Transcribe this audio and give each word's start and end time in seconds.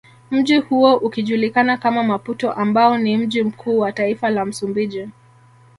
Mji 0.31 0.57
huo 0.57 0.95
ukijulikana 0.97 1.77
kama 1.77 2.03
Maputo 2.03 2.51
ambao 2.53 2.97
ni 2.97 3.17
mji 3.17 3.43
mkuu 3.43 3.79
wa 3.79 3.91
taifa 3.91 4.29
la 4.29 4.45
msumbiji 4.45 5.09